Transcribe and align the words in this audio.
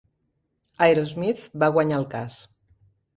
Aerosmith 0.85 1.43
va 1.65 1.69
guanyar 1.75 1.99
el 2.01 2.07
cas. 2.15 2.39